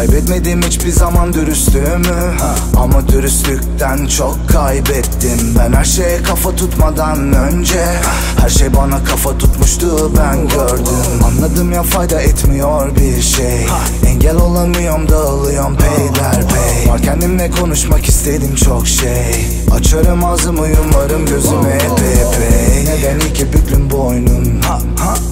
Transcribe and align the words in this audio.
Kaybetmedim 0.00 0.62
hiçbir 0.62 0.90
zaman 0.90 1.32
dürüstlüğümü. 1.32 2.36
Ama 2.76 3.08
dürüstlükten 3.08 4.06
çok 4.06 4.48
kaybettim. 4.48 5.54
Ben 5.58 5.72
her 5.72 5.84
şeye 5.84 6.22
kafa 6.22 6.56
tutmadan 6.56 7.32
önce. 7.32 7.84
Her 8.40 8.48
şey 8.48 8.74
bana 8.74 9.04
kafa 9.04 9.38
tutmuştu 9.38 10.12
ben 10.18 10.48
gördüm. 10.48 11.24
Anladım 11.24 11.72
ya 11.72 11.82
fayda 11.82 12.20
etmiyor 12.20 12.96
bir 12.96 13.22
şey. 13.22 13.66
Engel 14.06 14.36
olamıyorum 14.36 15.08
dağılıyorum 15.08 15.76
peyderpey 15.76 16.88
Var 16.88 17.02
kendimle 17.02 17.50
konuşmak 17.50 18.08
istedim 18.08 18.54
çok 18.54 18.86
şey. 18.86 19.46
Açarım 19.74 20.24
ağzımı 20.24 20.68
yumarım 20.68 21.26
gözümü 21.26 21.68
epey. 21.68 22.12
Epey 22.12 22.84
Neden 22.84 23.28
iki 23.30 23.52
büklüm 23.52 23.90
boynum? 23.90 24.60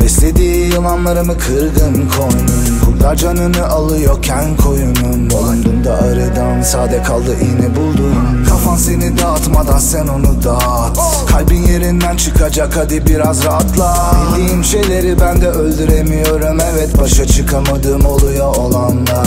Beslediği 0.03 0.73
yılanlarımı 0.73 1.39
kırgın 1.39 2.09
koynum. 2.17 2.81
Kurtlar 2.85 3.17
canını 3.17 3.67
alıyorken 3.67 4.57
koyunum 4.65 5.31
Dolandığımda 5.31 5.95
arıdan 5.95 6.63
sade 6.63 7.03
kaldı 7.03 7.37
iğne 7.41 7.77
buldum 7.77 8.45
Kafan 8.49 8.77
seni 8.77 9.19
dağıtmadan 9.19 9.79
sen 9.79 10.07
onu 10.07 10.43
dağıt. 10.45 10.99
Kalbin 11.31 11.67
yerinden 11.67 12.17
çıkacak 12.17 12.77
hadi 12.77 13.07
biraz 13.07 13.45
rahatla. 13.45 14.15
Bildiğim 14.37 14.65
şeyleri 14.65 15.21
ben 15.21 15.41
de 15.41 15.49
öldüremiyorum 15.49 16.59
Evet. 16.73 16.99
Başa 17.01 17.27
çıkamadığım 17.27 18.07
oluyor 18.07 18.57
olanlar. 18.57 19.27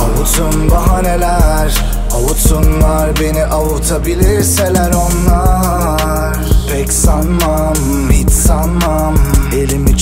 Avutsun 0.00 0.70
bahaneler 0.70 1.94
Avutsunlar. 2.14 3.10
Beni 3.20 3.44
avutabilirseler 3.44 4.92
onlar. 4.92 6.36
Pek 6.72 6.92
sanmam 6.92 7.74
hiç 8.10 8.30
sanmam 8.30 9.03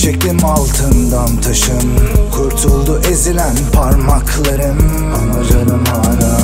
çektim 0.03 0.45
altından 0.45 1.41
taşın 1.41 1.91
Kurtuldu 2.31 3.01
ezilen 3.11 3.55
parmaklarım. 3.73 4.77
Ama 5.15 5.43
canım 5.49 5.83
hala 5.85 6.37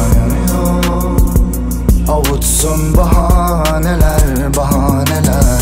Avutsun 2.13 2.97
bahaneler 2.97 4.55
bahaneler. 4.57 5.61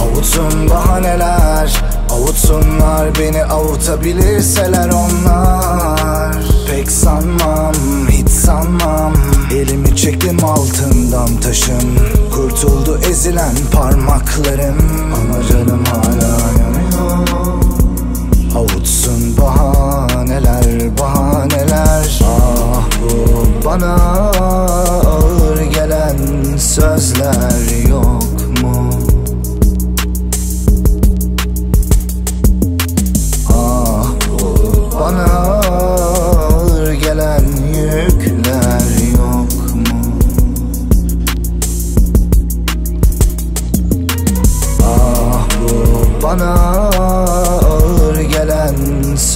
Avutsun 0.00 0.70
bahaneler. 0.70 1.84
Avutsunlar 2.10 3.08
beni 3.20 3.44
avutabilirseler 3.44 4.88
onlar. 4.88 6.36
Pek 6.70 6.90
sanmam 6.90 7.74
hiç 8.08 8.28
sanmam. 8.30 9.14
Elimi 9.54 9.96
çektim 9.96 10.44
altından 10.44 11.40
taşın 11.42 11.98
Kurtuldu 12.34 13.00
ezilen 13.10 13.54
parmaklarım. 13.72 14.76
Ama 15.14 15.48
canım 15.48 15.84
hala 15.84 16.23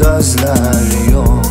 sözler 0.08 1.10
yok 1.12 1.46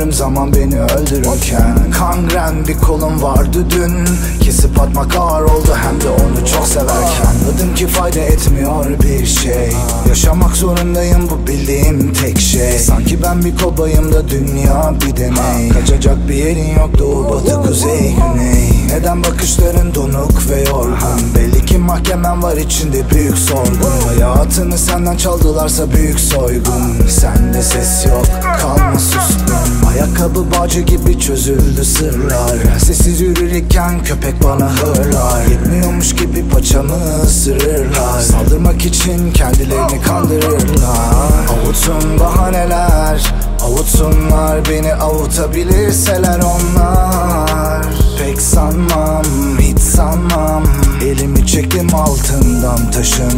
öldürürüm 0.00 0.12
zaman 0.12 0.54
beni 0.54 0.80
öldürürken. 0.80 1.90
Kangren 1.98 2.66
bir 2.68 2.78
kolum 2.78 3.22
vardı 3.22 3.66
dün. 3.70 3.92
Kesip 4.40 4.80
atmak 4.80 5.16
ağır 5.16 5.42
oldu 5.42 5.76
hem 5.82 6.00
de 6.00 6.08
onu 6.08 6.46
çok 6.46 6.66
severken. 6.66 7.26
Anladım 7.26 7.74
ki 7.74 7.86
fayda 7.86 8.20
etmiyor 8.20 8.86
bir 9.02 9.26
şey. 9.26 9.72
Yaşamak 10.08 10.56
zorundayım 10.56 11.30
bu 11.30 11.46
bildiğim 11.46 12.12
tek 12.12 12.40
şey. 12.40 12.78
Sanki 12.78 13.22
ben 13.22 13.44
bir 13.44 13.56
kobayım 13.56 14.12
da 14.12 14.28
dünya 14.28 14.94
bir 15.00 15.16
deney. 15.16 15.68
Kaçacak 15.68 16.28
bir 16.28 16.34
yerin 16.34 16.74
yok 16.78 16.98
doğu 16.98 17.30
batı 17.30 17.62
kuzey 17.62 18.14
güney. 18.14 18.70
Neden 18.90 19.24
bakışların 19.24 19.94
donuk 19.94 20.50
ve 20.50 20.60
yorgun? 20.60 21.34
Belli 21.36 21.66
ki 21.66 21.78
mahkemen 21.78 22.42
var 22.42 22.56
içinde 22.56 23.10
büyük 23.10 23.38
sorgun. 23.38 24.08
Hayatını 24.08 24.78
senden 24.78 25.16
çaldılarsa 25.16 25.92
büyük 25.92 26.20
soygun. 26.20 27.08
Sende 27.08 27.62
ses 27.62 28.06
yok 28.06 28.26
kalma 28.60 28.98
suskun 28.98 29.49
Ayakkabı 29.92 30.50
bağcı 30.50 30.80
gibi 30.80 31.18
çözüldü 31.18 31.84
sırlar. 31.84 32.78
Sessiz 32.78 33.20
yürürken 33.20 34.04
köpek 34.04 34.44
bana 34.44 34.72
hırlar. 34.72 35.46
Yetmiyormuş 35.46 36.16
gibi 36.16 36.48
paçamı 36.48 37.22
ısırırlar. 37.24 38.20
Saldırmak 38.20 38.86
için 38.86 39.32
kendilerini 39.32 40.02
kandırırlar. 40.02 41.48
Avutsun 41.48 42.20
bahaneler 42.20 43.20
Avutsunlar 43.62 44.68
beni 44.70 44.94
avutabilirseler 44.94 46.40
onlar. 46.40 47.86
Pek 48.18 48.40
sanmam 48.40 49.24
hiç 49.58 49.78
sanmam. 49.78 50.64
Elimi 51.04 51.46
çektim 51.46 51.94
altından 51.94 52.90
taşın. 52.90 53.32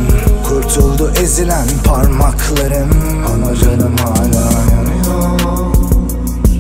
Kurtuldu 0.49 1.13
ezilen 1.23 1.67
parmaklarım. 1.85 2.91
Ama 3.35 3.55
canım 3.57 3.97
hala 3.97 4.72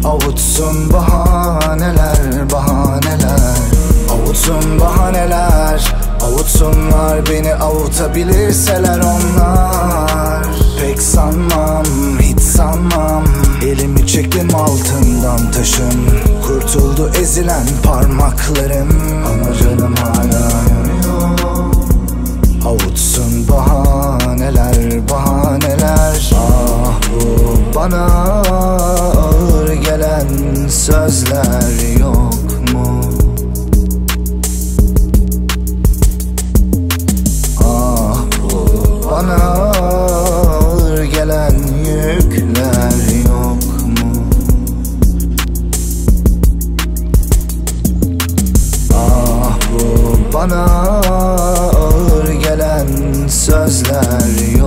Avutsun 0.04 0.92
bahaneler 0.92 2.50
bahaneler. 2.52 3.56
Avutsun 4.10 4.80
bahaneler 4.80 6.02
Avutsunlar 6.22 7.26
beni 7.30 7.54
avutabilirseler 7.54 8.98
onlar. 8.98 10.46
Pek 10.80 11.02
sanmam 11.02 11.84
hiç 12.20 12.40
sanmam. 12.40 13.24
Elimi 13.66 14.06
çektim 14.06 14.54
altından 14.54 15.50
taşın. 15.52 15.92
Kurtuldu 16.46 17.10
ezilen 17.20 17.66
parmaklarım. 17.82 18.88
Ama 19.26 19.54
canım 19.54 19.94
hala 19.94 20.50
yanıyor. 20.68 21.38
Avutsun 22.66 23.48
bahaneler 23.48 25.08
bahaneler 25.10 25.71
bana 50.42 50.64
ağır 50.64 52.32
gelen 52.32 52.86
sözler 53.28 54.58
yok 54.58 54.61